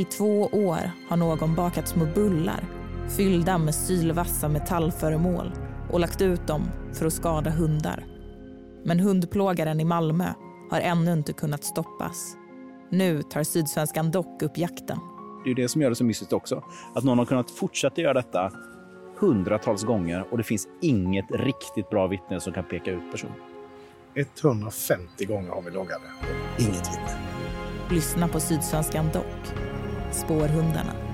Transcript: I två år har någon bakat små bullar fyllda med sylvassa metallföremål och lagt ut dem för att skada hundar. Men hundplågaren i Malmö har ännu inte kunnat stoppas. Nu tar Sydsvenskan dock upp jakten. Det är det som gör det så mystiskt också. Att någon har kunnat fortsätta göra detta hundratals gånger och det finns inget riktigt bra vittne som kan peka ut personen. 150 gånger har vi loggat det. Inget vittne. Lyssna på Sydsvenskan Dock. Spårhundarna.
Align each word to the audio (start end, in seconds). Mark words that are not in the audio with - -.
I 0.00 0.04
två 0.04 0.42
år 0.42 0.90
har 1.08 1.16
någon 1.16 1.54
bakat 1.54 1.88
små 1.88 2.06
bullar 2.14 2.64
fyllda 3.16 3.58
med 3.58 3.74
sylvassa 3.74 4.48
metallföremål 4.48 5.52
och 5.90 6.00
lagt 6.00 6.22
ut 6.22 6.46
dem 6.46 6.62
för 6.92 7.06
att 7.06 7.12
skada 7.12 7.50
hundar. 7.50 8.06
Men 8.84 9.00
hundplågaren 9.00 9.80
i 9.80 9.84
Malmö 9.84 10.26
har 10.70 10.80
ännu 10.80 11.12
inte 11.12 11.32
kunnat 11.32 11.64
stoppas. 11.64 12.36
Nu 12.90 13.22
tar 13.22 13.42
Sydsvenskan 13.42 14.10
dock 14.10 14.42
upp 14.42 14.58
jakten. 14.58 14.98
Det 15.44 15.50
är 15.50 15.54
det 15.54 15.68
som 15.68 15.82
gör 15.82 15.90
det 15.90 15.96
så 15.96 16.04
mystiskt 16.04 16.32
också. 16.32 16.64
Att 16.94 17.04
någon 17.04 17.18
har 17.18 17.26
kunnat 17.26 17.50
fortsätta 17.50 18.00
göra 18.00 18.14
detta 18.14 18.52
hundratals 19.18 19.84
gånger 19.84 20.24
och 20.30 20.38
det 20.38 20.44
finns 20.44 20.68
inget 20.80 21.30
riktigt 21.30 21.90
bra 21.90 22.06
vittne 22.06 22.40
som 22.40 22.52
kan 22.52 22.64
peka 22.64 22.90
ut 22.90 23.12
personen. 23.12 23.36
150 24.14 25.24
gånger 25.24 25.50
har 25.50 25.62
vi 25.62 25.70
loggat 25.70 26.00
det. 26.02 26.62
Inget 26.62 26.88
vittne. 26.88 27.18
Lyssna 27.90 28.28
på 28.28 28.40
Sydsvenskan 28.40 29.10
Dock. 29.12 29.69
Spårhundarna. 30.12 31.09